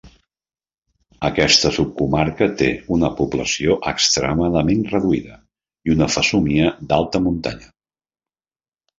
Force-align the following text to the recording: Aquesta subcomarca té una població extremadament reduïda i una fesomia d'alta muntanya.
Aquesta 1.27 1.71
subcomarca 1.73 2.47
té 2.61 2.69
una 2.95 3.11
població 3.19 3.75
extremadament 3.91 4.81
reduïda 4.93 5.37
i 5.89 5.93
una 5.97 6.07
fesomia 6.15 6.73
d'alta 6.93 7.23
muntanya. 7.27 7.69